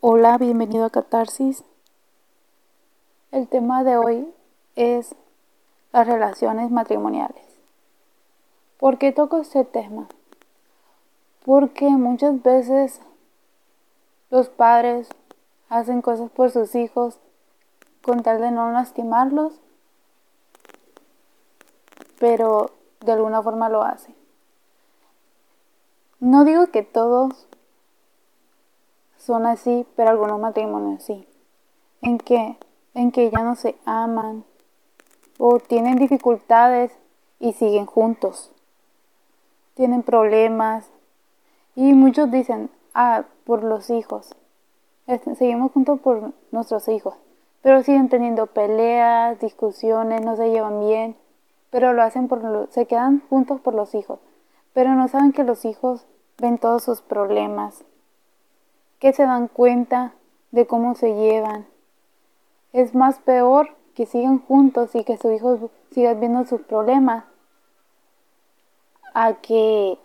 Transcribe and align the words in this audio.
Hola, 0.00 0.38
bienvenido 0.38 0.84
a 0.84 0.90
Catarsis. 0.90 1.64
El 3.32 3.48
tema 3.48 3.82
de 3.82 3.96
hoy 3.96 4.32
es 4.76 5.16
las 5.92 6.06
relaciones 6.06 6.70
matrimoniales. 6.70 7.42
¿Por 8.78 8.98
qué 8.98 9.10
toco 9.10 9.38
este 9.38 9.64
tema? 9.64 10.06
Porque 11.44 11.88
muchas 11.88 12.40
veces 12.44 13.00
los 14.30 14.48
padres 14.48 15.08
hacen 15.68 16.00
cosas 16.00 16.30
por 16.30 16.52
sus 16.52 16.76
hijos 16.76 17.18
con 18.00 18.22
tal 18.22 18.40
de 18.40 18.52
no 18.52 18.70
lastimarlos, 18.70 19.54
pero 22.20 22.70
de 23.00 23.10
alguna 23.10 23.42
forma 23.42 23.68
lo 23.68 23.82
hacen. 23.82 24.14
No 26.20 26.44
digo 26.44 26.68
que 26.68 26.84
todos 26.84 27.48
son 29.28 29.44
así, 29.44 29.86
pero 29.94 30.08
algunos 30.08 30.40
matrimonios 30.40 31.02
sí. 31.02 31.28
¿En 32.00 32.16
qué? 32.16 32.56
En 32.94 33.12
que 33.12 33.30
ya 33.30 33.42
no 33.42 33.56
se 33.56 33.76
aman 33.84 34.42
o 35.36 35.58
tienen 35.58 35.96
dificultades 35.96 36.90
y 37.38 37.52
siguen 37.52 37.84
juntos. 37.84 38.50
Tienen 39.74 40.02
problemas 40.02 40.86
y 41.76 41.92
muchos 41.92 42.30
dicen, 42.30 42.70
ah, 42.94 43.24
por 43.44 43.62
los 43.62 43.90
hijos. 43.90 44.34
Seguimos 45.36 45.72
juntos 45.72 46.00
por 46.00 46.32
nuestros 46.50 46.88
hijos. 46.88 47.14
Pero 47.60 47.82
siguen 47.82 48.08
teniendo 48.08 48.46
peleas, 48.46 49.38
discusiones, 49.40 50.22
no 50.22 50.36
se 50.36 50.50
llevan 50.50 50.80
bien, 50.80 51.16
pero 51.68 51.92
lo 51.92 52.02
hacen 52.02 52.28
por 52.28 52.68
se 52.70 52.86
quedan 52.86 53.22
juntos 53.28 53.60
por 53.60 53.74
los 53.74 53.94
hijos. 53.94 54.20
Pero 54.72 54.94
no 54.94 55.06
saben 55.06 55.32
que 55.32 55.44
los 55.44 55.66
hijos 55.66 56.06
ven 56.38 56.56
todos 56.56 56.82
sus 56.82 57.02
problemas 57.02 57.84
que 58.98 59.12
se 59.12 59.24
dan 59.24 59.48
cuenta 59.48 60.12
de 60.50 60.66
cómo 60.66 60.94
se 60.94 61.14
llevan. 61.14 61.66
Es 62.72 62.94
más 62.94 63.18
peor 63.18 63.70
que 63.94 64.06
sigan 64.06 64.38
juntos 64.38 64.94
y 64.94 65.04
que 65.04 65.16
su 65.16 65.30
hijo 65.32 65.70
siga 65.90 66.14
viendo 66.14 66.44
sus 66.44 66.60
problemas 66.62 67.24
a 69.14 69.34
que 69.34 69.98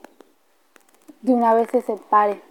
de 1.22 1.34
una 1.34 1.54
vez 1.54 1.70
se 1.72 1.82
separen. 1.82 2.42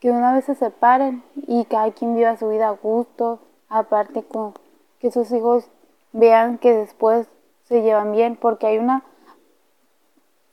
Que 0.00 0.08
de 0.08 0.14
una 0.14 0.34
vez 0.34 0.44
se 0.44 0.54
separen 0.54 1.22
y 1.46 1.64
cada 1.64 1.90
quien 1.92 2.14
viva 2.14 2.36
su 2.36 2.48
vida 2.48 2.68
a 2.68 2.72
gusto, 2.72 3.38
aparte 3.68 4.22
con 4.22 4.54
que 4.98 5.10
sus 5.10 5.30
hijos 5.32 5.66
vean 6.12 6.58
que 6.58 6.72
después 6.74 7.26
se 7.64 7.82
llevan 7.82 8.12
bien, 8.12 8.36
porque 8.36 8.66
hay 8.66 8.78
una 8.78 9.04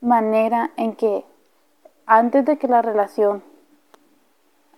manera 0.01 0.71
en 0.77 0.95
que 0.95 1.25
antes 2.05 2.45
de 2.45 2.57
que 2.57 2.67
la 2.67 2.81
relación 2.81 3.43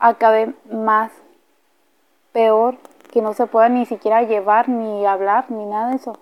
acabe 0.01 0.55
más 0.71 1.11
peor, 2.33 2.75
que 3.11 3.21
no 3.21 3.33
se 3.33 3.45
pueda 3.45 3.69
ni 3.69 3.85
siquiera 3.85 4.23
llevar, 4.23 4.67
ni 4.67 5.05
hablar, 5.05 5.51
ni 5.51 5.63
nada 5.65 5.91
de 5.91 5.97
eso, 5.97 6.17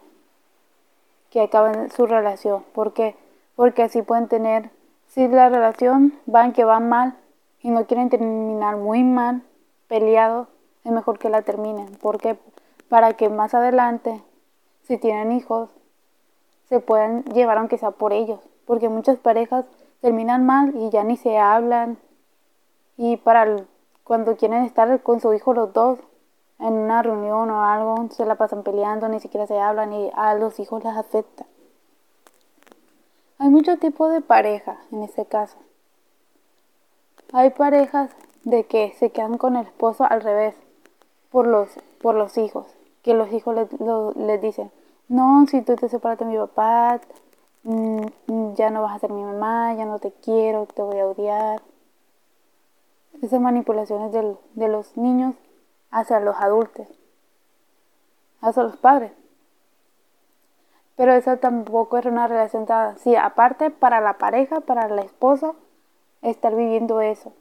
que 1.31 1.41
acaben 1.41 1.89
su 1.89 2.05
relación. 2.05 2.63
¿Por 2.73 2.93
qué? 2.93 3.15
Porque 3.55 3.83
así 3.83 4.01
pueden 4.01 4.27
tener, 4.27 4.69
si 5.07 5.27
la 5.27 5.49
relación 5.49 6.13
van 6.25 6.51
que 6.51 6.65
va 6.65 6.79
mal 6.79 7.15
y 7.61 7.69
no 7.69 7.85
quieren 7.85 8.09
terminar 8.09 8.75
muy 8.75 9.03
mal, 9.03 9.43
peleados, 9.87 10.49
es 10.83 10.91
mejor 10.91 11.17
que 11.17 11.29
la 11.29 11.41
terminen. 11.41 11.87
porque 12.01 12.37
Para 12.89 13.13
que 13.13 13.29
más 13.29 13.53
adelante, 13.53 14.21
si 14.83 14.97
tienen 14.97 15.31
hijos, 15.31 15.69
se 16.67 16.79
puedan 16.79 17.23
llevar 17.25 17.57
aunque 17.57 17.77
sea 17.77 17.91
por 17.91 18.11
ellos. 18.11 18.39
Porque 18.65 18.89
muchas 18.89 19.17
parejas 19.17 19.65
terminan 20.01 20.45
mal 20.45 20.75
y 20.75 20.89
ya 20.89 21.03
ni 21.03 21.15
se 21.15 21.37
hablan, 21.37 21.97
y 22.99 23.15
para 23.15 23.55
cuando 24.03 24.35
quieren 24.35 24.65
estar 24.65 25.01
con 25.03 25.21
su 25.21 25.33
hijo 25.33 25.53
los 25.53 25.71
dos 25.71 25.99
en 26.59 26.73
una 26.73 27.01
reunión 27.01 27.49
o 27.49 27.63
algo, 27.63 28.09
se 28.11 28.25
la 28.25 28.35
pasan 28.35 28.61
peleando, 28.61 29.07
ni 29.07 29.21
siquiera 29.21 29.47
se 29.47 29.57
hablan 29.57 29.93
y 29.93 30.11
a 30.13 30.33
los 30.33 30.59
hijos 30.59 30.83
les 30.83 30.97
afecta. 30.97 31.45
Hay 33.37 33.47
muchos 33.47 33.79
tipos 33.79 34.11
de 34.11 34.19
pareja 34.19 34.81
en 34.91 35.03
este 35.03 35.25
caso. 35.25 35.55
Hay 37.31 37.51
parejas 37.51 38.11
de 38.43 38.65
que 38.65 38.93
se 38.99 39.11
quedan 39.11 39.37
con 39.37 39.55
el 39.55 39.65
esposo 39.65 40.03
al 40.03 40.19
revés, 40.19 40.55
por 41.31 41.47
los, 41.47 41.69
por 42.01 42.15
los 42.15 42.37
hijos, 42.37 42.67
que 43.01 43.13
los 43.13 43.31
hijos 43.31 43.55
les, 44.17 44.41
dicen, 44.41 44.71
no, 45.07 45.45
si 45.47 45.61
tú 45.61 45.77
te 45.77 45.87
separas 45.87 46.19
de 46.19 46.25
mi 46.25 46.37
papá, 46.37 46.99
mm, 47.63 48.55
ya 48.55 48.71
no 48.71 48.81
vas 48.81 48.97
a 48.97 48.99
ser 48.99 49.13
mi 49.13 49.23
mamá, 49.23 49.73
ya 49.75 49.85
no 49.85 49.99
te 49.99 50.11
quiero, 50.11 50.65
te 50.65 50.81
voy 50.81 50.99
a 50.99 51.07
odiar 51.07 51.61
esas 53.21 53.41
manipulaciones 53.41 54.11
de 54.11 54.67
los 54.67 54.97
niños 54.97 55.35
hacia 55.91 56.19
los 56.19 56.35
adultos, 56.37 56.87
hacia 58.41 58.63
los 58.63 58.77
padres. 58.77 59.11
Pero 60.95 61.13
esa 61.13 61.37
tampoco 61.37 61.97
es 61.97 62.05
una 62.05 62.27
relación 62.27 62.65
tan 62.65 62.97
Sí, 62.99 63.15
aparte 63.15 63.71
para 63.71 64.01
la 64.01 64.17
pareja, 64.17 64.59
para 64.59 64.89
la 64.89 65.01
esposa, 65.01 65.53
estar 66.21 66.55
viviendo 66.55 66.99
eso. 66.99 67.31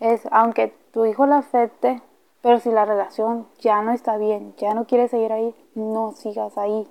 Es, 0.00 0.26
aunque 0.30 0.74
tu 0.92 1.04
hijo 1.04 1.26
la 1.26 1.38
afecte, 1.38 2.00
pero 2.40 2.60
si 2.60 2.70
la 2.70 2.84
relación 2.84 3.46
ya 3.58 3.82
no 3.82 3.92
está 3.92 4.16
bien, 4.16 4.54
ya 4.56 4.72
no 4.72 4.86
quieres 4.86 5.10
seguir 5.10 5.32
ahí, 5.32 5.54
no 5.74 6.12
sigas 6.12 6.56
ahí. 6.56 6.88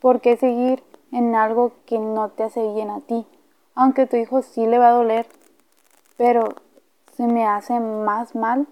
¿Por 0.00 0.20
qué 0.20 0.36
seguir 0.36 0.84
en 1.10 1.34
algo 1.34 1.72
que 1.86 1.98
no 1.98 2.28
te 2.28 2.44
hace 2.44 2.62
bien 2.74 2.90
a 2.90 3.00
ti? 3.00 3.26
Aunque 3.74 4.06
tu 4.06 4.16
hijo 4.16 4.42
sí 4.42 4.66
le 4.66 4.78
va 4.78 4.90
a 4.90 4.92
doler, 4.92 5.26
pero 6.18 6.48
se 7.16 7.26
me 7.26 7.46
hace 7.46 7.80
más 7.80 8.34
mal 8.34 8.66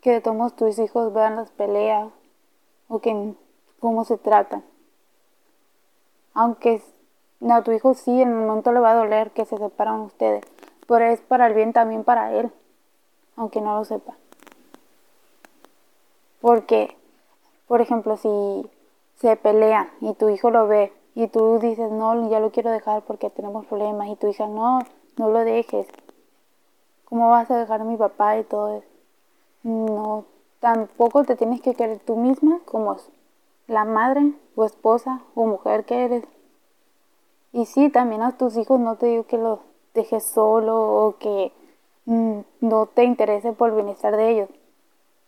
que 0.00 0.12
de 0.12 0.20
todos 0.22 0.56
tus 0.56 0.78
hijos 0.78 1.12
vean 1.12 1.36
las 1.36 1.50
peleas 1.50 2.08
o 2.88 3.00
que 3.00 3.34
cómo 3.80 4.04
se 4.04 4.16
tratan. 4.16 4.64
Aunque 6.32 6.80
a 7.50 7.62
tu 7.62 7.72
hijo 7.72 7.94
sí, 7.94 8.22
en 8.22 8.28
el 8.28 8.46
momento 8.46 8.72
le 8.72 8.80
va 8.80 8.92
a 8.92 8.94
doler 8.94 9.32
que 9.32 9.44
se 9.44 9.58
separan 9.58 10.00
ustedes, 10.00 10.44
pero 10.86 11.04
es 11.04 11.20
para 11.20 11.48
el 11.48 11.54
bien 11.54 11.72
también 11.72 12.04
para 12.04 12.32
él, 12.32 12.50
aunque 13.36 13.60
no 13.60 13.76
lo 13.76 13.84
sepa. 13.84 14.14
Porque, 16.40 16.96
por 17.66 17.80
ejemplo, 17.80 18.16
si 18.16 18.70
se 19.16 19.36
pelean 19.36 19.90
y 20.00 20.14
tu 20.14 20.28
hijo 20.28 20.50
lo 20.50 20.66
ve 20.66 20.92
y 21.14 21.28
tú 21.28 21.58
dices, 21.58 21.90
no, 21.90 22.30
ya 22.30 22.40
lo 22.40 22.50
quiero 22.50 22.70
dejar 22.70 23.02
porque 23.02 23.30
tenemos 23.30 23.66
problemas 23.66 24.08
y 24.08 24.16
tu 24.16 24.28
hija, 24.28 24.46
no, 24.46 24.80
no 25.16 25.28
lo 25.28 25.40
dejes, 25.40 25.86
¿Cómo 27.12 27.28
vas 27.28 27.50
a 27.50 27.58
dejar 27.58 27.82
a 27.82 27.84
mi 27.84 27.98
papá 27.98 28.38
y 28.38 28.42
todo 28.42 28.74
eso? 28.78 28.88
No, 29.64 30.24
tampoco 30.60 31.24
te 31.24 31.36
tienes 31.36 31.60
que 31.60 31.74
querer 31.74 31.98
tú 31.98 32.16
misma 32.16 32.60
como 32.64 32.96
la 33.66 33.84
madre 33.84 34.32
o 34.56 34.64
esposa 34.64 35.20
o 35.34 35.44
mujer 35.44 35.84
que 35.84 36.06
eres. 36.06 36.24
Y 37.52 37.66
sí, 37.66 37.90
también 37.90 38.22
a 38.22 38.38
tus 38.38 38.56
hijos 38.56 38.80
no 38.80 38.96
te 38.96 39.04
digo 39.04 39.26
que 39.26 39.36
los 39.36 39.58
dejes 39.92 40.24
solo 40.24 40.74
o 40.74 41.18
que 41.18 41.52
mm, 42.06 42.38
no 42.62 42.86
te 42.86 43.04
interese 43.04 43.52
por 43.52 43.68
el 43.68 43.74
bienestar 43.74 44.16
de 44.16 44.30
ellos, 44.30 44.48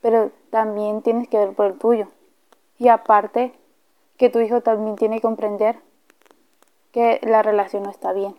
pero 0.01 0.31
también 0.49 1.03
tienes 1.03 1.29
que 1.29 1.37
ver 1.37 1.53
por 1.53 1.67
el 1.67 1.79
tuyo. 1.79 2.09
Y 2.79 2.89
aparte, 2.89 3.53
que 4.17 4.31
tu 4.31 4.41
hijo 4.41 4.63
también 4.63 4.97
tiene 4.97 5.17
que 5.17 5.23
comprender 5.29 5.77
que 6.93 7.21
la 7.25 7.43
relación 7.43 7.83
no 7.83 7.91
está 7.91 8.15
bien. 8.15 8.35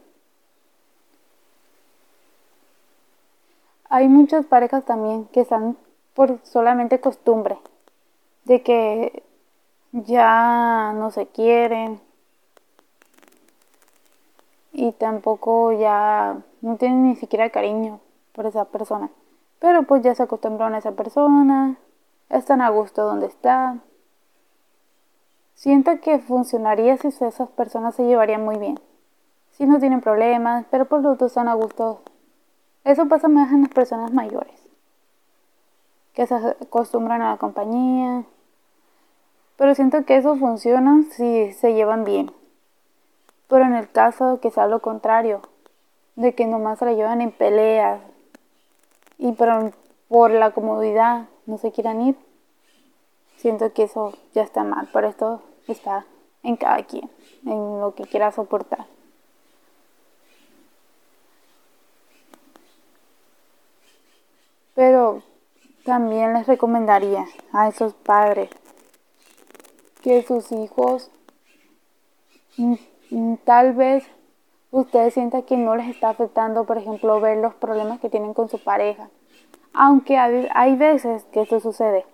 Hay 3.96 4.10
muchas 4.10 4.46
parejas 4.46 4.84
también 4.84 5.24
que 5.28 5.40
están 5.40 5.78
por 6.16 6.40
solamente 6.44 7.00
costumbre, 7.00 7.58
de 8.44 8.62
que 8.62 9.24
ya 9.94 10.92
no 10.94 11.12
se 11.12 11.28
quieren 11.28 12.02
y 14.74 14.92
tampoco 14.92 15.72
ya 15.72 16.42
no 16.60 16.76
tienen 16.76 17.08
ni 17.08 17.16
siquiera 17.16 17.50
cariño 17.52 18.02
por 18.34 18.46
esa 18.48 18.66
persona. 18.66 19.12
Pero 19.60 19.84
pues 19.84 20.04
ya 20.04 20.14
se 20.14 20.24
acostumbraron 20.24 20.76
a 20.76 20.80
esa 20.80 20.92
persona, 20.92 21.78
están 22.28 22.60
a 22.60 22.68
gusto 22.72 23.06
donde 23.06 23.28
están. 23.28 23.82
Siento 25.54 26.02
que 26.02 26.20
funcionaría 26.20 26.98
si 26.98 27.08
esas 27.08 27.48
personas 27.56 27.96
se 27.96 28.04
llevarían 28.04 28.44
muy 28.44 28.58
bien. 28.58 28.78
Si 29.54 29.66
no 29.66 29.80
tienen 29.80 30.02
problemas, 30.02 30.66
pero 30.70 30.84
por 30.84 31.00
los 31.02 31.18
dos 31.18 31.32
están 31.32 31.48
a 31.48 31.54
gusto 31.54 32.02
eso 32.86 33.08
pasa 33.08 33.28
más 33.28 33.52
en 33.52 33.64
las 33.64 33.72
personas 33.72 34.14
mayores, 34.14 34.56
que 36.14 36.28
se 36.28 36.36
acostumbran 36.36 37.22
a 37.22 37.32
la 37.32 37.38
compañía. 37.38 38.24
Pero 39.58 39.74
siento 39.74 40.06
que 40.06 40.18
eso 40.18 40.36
funciona 40.38 41.04
si 41.12 41.52
se 41.54 41.74
llevan 41.74 42.04
bien. 42.04 42.32
Pero 43.48 43.66
en 43.66 43.74
el 43.74 43.90
caso 43.90 44.40
que 44.40 44.52
sea 44.52 44.68
lo 44.68 44.82
contrario, 44.82 45.42
de 46.16 46.36
que 46.36 46.46
nomás 46.46 46.80
se 46.80 46.86
la 46.86 46.94
llevan 46.94 47.22
en 47.22 47.32
peleas 47.32 48.00
y 49.18 49.32
por, 49.32 49.74
por 50.08 50.32
la 50.32 50.52
comodidad 50.52 51.26
no 51.46 51.58
se 51.58 51.72
quieran 51.72 52.02
ir, 52.02 52.16
siento 53.38 53.74
que 53.74 53.84
eso 53.84 54.14
ya 54.34 54.44
está 54.44 54.64
mal. 54.64 54.88
Por 54.88 55.06
esto 55.06 55.42
está 55.68 56.06
en 56.44 56.56
cada 56.56 56.84
quien, 56.84 57.10
en 57.46 57.80
lo 57.80 57.96
que 57.96 58.04
quiera 58.04 58.32
soportar. 58.32 58.86
Pero 64.76 65.24
también 65.84 66.34
les 66.34 66.48
recomendaría 66.48 67.26
a 67.54 67.68
esos 67.68 67.94
padres 67.94 68.50
que 70.02 70.22
sus 70.22 70.52
hijos 70.52 71.10
mm, 72.58 72.76
mm, 73.10 73.36
tal 73.44 73.74
vez 73.74 74.06
ustedes 74.72 75.14
sientan 75.14 75.44
que 75.44 75.58
no 75.58 75.76
les 75.76 75.88
está 75.88 76.10
afectando, 76.10 76.66
por 76.66 76.78
ejemplo, 76.78 77.20
ver 77.20 77.38
los 77.38 77.56
problemas 77.56 78.00
que 78.00 78.10
tienen 78.10 78.34
con 78.34 78.50
su 78.50 78.64
pareja. 78.64 79.10
Aunque 79.74 80.18
hay 80.18 80.76
veces 80.76 81.24
que 81.32 81.42
esto 81.42 81.60
sucede, 81.60 82.06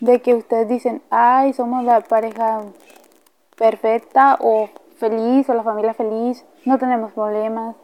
de 0.00 0.20
que 0.22 0.34
ustedes 0.34 0.68
dicen, 0.68 1.02
ay, 1.10 1.52
somos 1.52 1.84
la 1.84 2.00
pareja 2.00 2.62
perfecta 3.56 4.38
o 4.40 4.68
feliz 4.96 5.48
o 5.48 5.54
la 5.54 5.62
familia 5.62 5.94
feliz, 5.94 6.44
no 6.64 6.78
tenemos 6.78 7.12
problemas, 7.12 7.76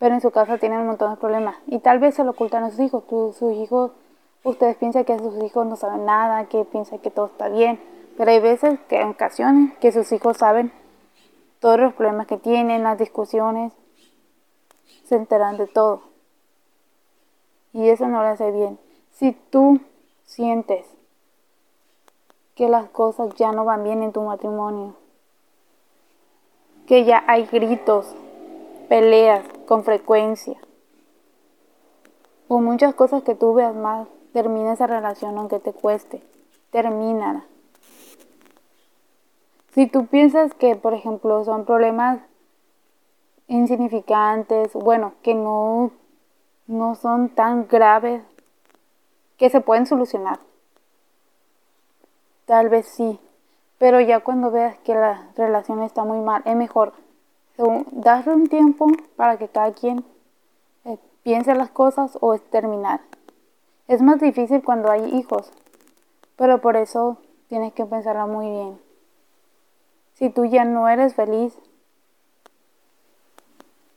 pero 0.00 0.14
en 0.14 0.22
su 0.22 0.30
casa 0.30 0.56
tienen 0.56 0.80
un 0.80 0.86
montón 0.86 1.10
de 1.10 1.18
problemas 1.18 1.56
y 1.66 1.78
tal 1.78 1.98
vez 1.98 2.14
se 2.14 2.24
lo 2.24 2.30
ocultan 2.30 2.64
a 2.64 2.70
sus 2.70 2.80
hijos. 2.80 3.04
sus 3.36 3.52
hijos, 3.52 3.92
ustedes 4.42 4.76
piensan 4.76 5.04
que 5.04 5.18
sus 5.18 5.44
hijos 5.44 5.66
no 5.66 5.76
saben 5.76 6.06
nada, 6.06 6.46
que 6.46 6.64
piensan 6.64 7.00
que 7.00 7.10
todo 7.10 7.26
está 7.26 7.50
bien, 7.50 7.78
pero 8.16 8.30
hay 8.30 8.40
veces 8.40 8.80
que 8.88 8.98
en 8.98 9.10
ocasiones 9.10 9.76
que 9.78 9.92
sus 9.92 10.10
hijos 10.10 10.38
saben 10.38 10.72
todos 11.60 11.78
los 11.78 11.92
problemas 11.92 12.26
que 12.26 12.38
tienen, 12.38 12.82
las 12.82 12.98
discusiones, 12.98 13.74
se 15.04 15.16
enteran 15.16 15.58
de 15.58 15.66
todo. 15.66 16.00
Y 17.74 17.90
eso 17.90 18.08
no 18.08 18.22
le 18.22 18.30
hace 18.30 18.50
bien. 18.50 18.78
Si 19.12 19.32
tú 19.50 19.80
sientes 20.24 20.86
que 22.54 22.70
las 22.70 22.88
cosas 22.88 23.34
ya 23.34 23.52
no 23.52 23.66
van 23.66 23.84
bien 23.84 24.02
en 24.02 24.12
tu 24.12 24.22
matrimonio, 24.22 24.94
que 26.86 27.04
ya 27.04 27.22
hay 27.26 27.44
gritos, 27.44 28.16
peleas 28.88 29.44
con 29.70 29.84
frecuencia, 29.84 30.58
o 32.48 32.58
muchas 32.58 32.92
cosas 32.92 33.22
que 33.22 33.36
tú 33.36 33.54
veas 33.54 33.72
mal, 33.72 34.08
termina 34.32 34.72
esa 34.72 34.88
relación 34.88 35.38
aunque 35.38 35.60
te 35.60 35.72
cueste, 35.72 36.24
termínala. 36.72 37.44
Si 39.72 39.86
tú 39.86 40.06
piensas 40.06 40.54
que, 40.54 40.74
por 40.74 40.92
ejemplo, 40.92 41.44
son 41.44 41.66
problemas 41.66 42.18
insignificantes, 43.46 44.72
bueno, 44.72 45.12
que 45.22 45.34
no, 45.34 45.92
no 46.66 46.96
son 46.96 47.28
tan 47.28 47.68
graves, 47.68 48.24
que 49.36 49.50
se 49.50 49.60
pueden 49.60 49.86
solucionar. 49.86 50.40
Tal 52.44 52.70
vez 52.70 52.88
sí, 52.88 53.20
pero 53.78 54.00
ya 54.00 54.18
cuando 54.18 54.50
veas 54.50 54.76
que 54.78 54.94
la 54.94 55.30
relación 55.36 55.80
está 55.84 56.02
muy 56.02 56.18
mal, 56.18 56.42
es 56.44 56.56
mejor 56.56 56.92
darle 57.90 58.34
un 58.34 58.48
tiempo 58.48 58.86
para 59.16 59.38
que 59.38 59.48
cada 59.48 59.72
quien 59.72 60.04
eh, 60.84 60.98
piense 61.22 61.54
las 61.54 61.70
cosas 61.70 62.16
o 62.20 62.34
es 62.34 62.42
terminar. 62.50 63.00
Es 63.88 64.02
más 64.02 64.20
difícil 64.20 64.62
cuando 64.62 64.90
hay 64.90 65.04
hijos, 65.16 65.52
pero 66.36 66.60
por 66.60 66.76
eso 66.76 67.18
tienes 67.48 67.72
que 67.72 67.84
pensarla 67.84 68.26
muy 68.26 68.48
bien. 68.48 68.78
Si 70.14 70.30
tú 70.30 70.44
ya 70.44 70.64
no 70.64 70.88
eres 70.88 71.14
feliz, 71.14 71.58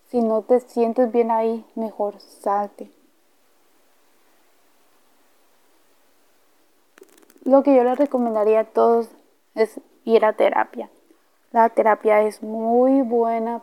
si 0.10 0.22
no 0.22 0.42
te 0.42 0.60
sientes 0.60 1.12
bien 1.12 1.32
ahí, 1.32 1.66
mejor 1.76 2.20
salte. 2.20 2.90
Lo 7.44 7.62
que 7.64 7.76
yo 7.76 7.84
les 7.84 7.98
recomendaría 7.98 8.62
a 8.62 8.66
todos 8.66 9.10
es 9.56 9.80
ir 10.06 10.24
a 10.24 10.34
terapia. 10.34 10.90
La 11.54 11.70
terapia 11.70 12.22
es 12.24 12.42
muy 12.42 13.04
buena 13.04 13.62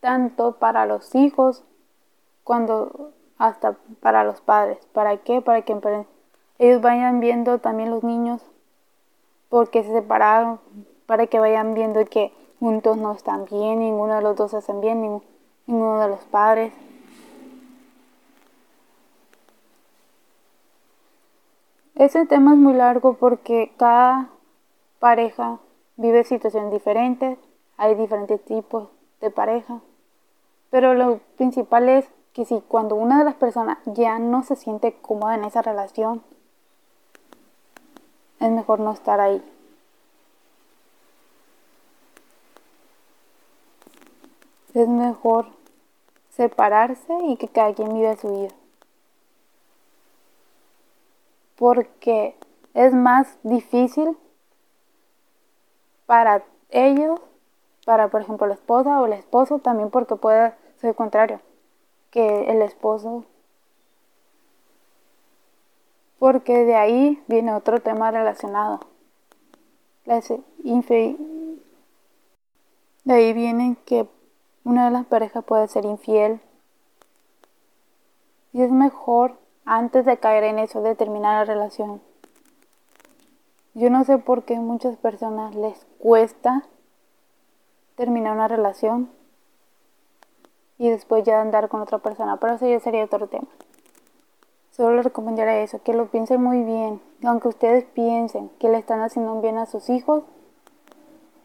tanto 0.00 0.56
para 0.56 0.84
los 0.84 1.14
hijos 1.14 1.62
cuando 2.42 3.12
hasta 3.38 3.76
para 4.00 4.24
los 4.24 4.40
padres. 4.40 4.78
¿Para 4.92 5.16
qué? 5.18 5.40
Para 5.40 5.62
que 5.62 5.80
ellos 6.58 6.82
vayan 6.82 7.20
viendo 7.20 7.60
también 7.60 7.90
los 7.90 8.02
niños 8.02 8.42
porque 9.48 9.84
se 9.84 9.92
separaron 9.92 10.58
para 11.06 11.28
que 11.28 11.38
vayan 11.38 11.72
viendo 11.74 12.04
que 12.04 12.32
juntos 12.58 12.96
no 12.96 13.12
están 13.12 13.44
bien, 13.44 13.78
ninguno 13.78 14.16
de 14.16 14.22
los 14.22 14.34
dos 14.34 14.54
hacen 14.54 14.80
bien, 14.80 15.22
ninguno 15.66 16.00
de 16.00 16.08
los 16.08 16.24
padres. 16.24 16.72
Ese 21.94 22.26
tema 22.26 22.54
es 22.54 22.58
muy 22.58 22.74
largo 22.74 23.14
porque 23.14 23.72
cada 23.76 24.30
pareja 24.98 25.60
vive 25.96 26.24
situaciones 26.24 26.72
diferentes, 26.72 27.38
hay 27.76 27.94
diferentes 27.94 28.44
tipos 28.44 28.88
de 29.20 29.30
pareja, 29.30 29.80
pero 30.70 30.94
lo 30.94 31.18
principal 31.36 31.88
es 31.88 32.06
que 32.32 32.44
si 32.44 32.60
cuando 32.60 32.96
una 32.96 33.18
de 33.18 33.24
las 33.24 33.34
personas 33.34 33.78
ya 33.86 34.18
no 34.18 34.42
se 34.42 34.56
siente 34.56 34.92
cómoda 35.00 35.34
en 35.34 35.44
esa 35.44 35.62
relación, 35.62 36.22
es 38.40 38.50
mejor 38.50 38.80
no 38.80 38.92
estar 38.92 39.20
ahí. 39.20 39.42
es 44.74 44.88
mejor 44.88 45.46
separarse 46.30 47.14
y 47.28 47.36
que 47.36 47.48
cada 47.48 47.72
quien 47.74 47.94
viva 47.94 48.16
su 48.16 48.28
vida. 48.28 48.54
Porque 51.56 52.36
es 52.74 52.92
más 52.92 53.38
difícil 53.44 54.16
para 56.06 56.44
ellos, 56.70 57.20
para 57.84 58.08
por 58.08 58.22
ejemplo 58.22 58.46
la 58.46 58.54
esposa 58.54 59.00
o 59.00 59.06
el 59.06 59.12
esposo, 59.14 59.58
también 59.58 59.90
porque 59.90 60.16
puede 60.16 60.52
ser 60.76 60.94
contrario, 60.94 61.40
que 62.10 62.50
el 62.50 62.62
esposo, 62.62 63.24
porque 66.18 66.64
de 66.64 66.76
ahí 66.76 67.22
viene 67.26 67.54
otro 67.54 67.80
tema 67.80 68.10
relacionado. 68.10 68.80
de 73.04 73.14
ahí 73.14 73.32
viene 73.32 73.76
que 73.84 74.08
una 74.64 74.86
de 74.86 74.90
las 74.90 75.04
parejas 75.06 75.44
puede 75.44 75.68
ser 75.68 75.84
infiel. 75.84 76.40
Y 78.52 78.62
es 78.62 78.70
mejor, 78.70 79.36
antes 79.64 80.04
de 80.06 80.16
caer 80.16 80.44
en 80.44 80.58
eso, 80.58 80.80
de 80.80 80.94
terminar 80.94 81.46
la 81.46 81.54
relación. 81.54 82.00
Yo 83.74 83.90
no 83.90 84.04
sé 84.04 84.18
por 84.18 84.44
qué 84.44 84.58
muchas 84.58 84.96
personas 84.96 85.54
les 85.54 85.84
cuesta 85.98 86.62
terminar 87.96 88.34
una 88.34 88.48
relación 88.48 89.10
y 90.78 90.90
después 90.90 91.24
ya 91.24 91.40
andar 91.40 91.68
con 91.68 91.80
otra 91.80 91.98
persona, 91.98 92.36
pero 92.38 92.54
eso 92.54 92.66
ya 92.66 92.80
sería 92.80 93.04
otro 93.04 93.26
tema. 93.26 93.48
Solo 94.70 94.96
les 94.96 95.04
recomendaría 95.04 95.62
eso, 95.62 95.82
que 95.82 95.92
lo 95.92 96.06
piensen 96.06 96.42
muy 96.42 96.62
bien. 96.62 97.00
Aunque 97.24 97.48
ustedes 97.48 97.84
piensen 97.84 98.50
que 98.58 98.68
le 98.68 98.78
están 98.78 99.00
haciendo 99.00 99.32
un 99.32 99.42
bien 99.42 99.58
a 99.58 99.66
sus 99.66 99.88
hijos, 99.88 100.24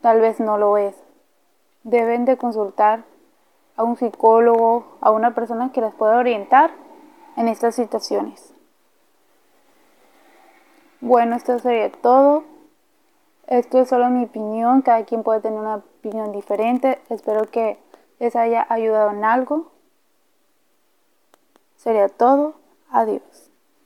tal 0.01 0.19
vez 0.19 0.39
no 0.39 0.57
lo 0.57 0.77
es 0.77 0.95
deben 1.83 2.25
de 2.25 2.37
consultar 2.37 3.03
a 3.75 3.83
un 3.83 3.97
psicólogo, 3.97 4.85
a 5.01 5.11
una 5.11 5.33
persona 5.33 5.71
que 5.71 5.81
les 5.81 5.93
pueda 5.93 6.17
orientar 6.17 6.71
en 7.37 7.47
estas 7.47 7.75
situaciones. 7.75 8.53
Bueno, 11.01 11.35
esto 11.35 11.57
sería 11.59 11.91
todo. 11.91 12.43
Esto 13.47 13.79
es 13.79 13.89
solo 13.89 14.09
mi 14.09 14.25
opinión, 14.25 14.81
cada 14.81 15.05
quien 15.05 15.23
puede 15.23 15.39
tener 15.39 15.59
una 15.59 15.77
opinión 15.77 16.31
diferente. 16.31 16.99
Espero 17.09 17.49
que 17.49 17.79
les 18.19 18.35
haya 18.35 18.65
ayudado 18.69 19.11
en 19.11 19.23
algo. 19.23 19.71
Sería 21.77 22.09
todo. 22.09 22.55
Adiós. 22.91 23.48